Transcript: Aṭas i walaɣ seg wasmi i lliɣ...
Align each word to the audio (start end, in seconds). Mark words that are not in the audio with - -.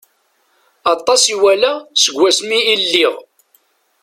Aṭas 0.93 1.23
i 1.33 1.35
walaɣ 1.41 1.77
seg 2.01 2.15
wasmi 2.19 2.59
i 2.73 2.75
lliɣ... 2.83 3.13